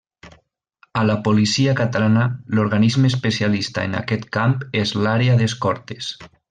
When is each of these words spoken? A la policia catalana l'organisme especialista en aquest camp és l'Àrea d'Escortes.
A 1.01 1.03
la 1.09 1.17
policia 1.27 1.75
catalana 1.81 2.25
l'organisme 2.59 3.13
especialista 3.15 3.87
en 3.91 3.97
aquest 4.03 4.29
camp 4.39 4.61
és 4.85 4.99
l'Àrea 5.03 5.41
d'Escortes. 5.45 6.15